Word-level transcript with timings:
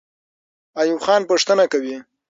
ایوب 0.79 0.99
خان 1.05 1.21
پوښتنه 1.29 1.65
کوي. 1.71 1.97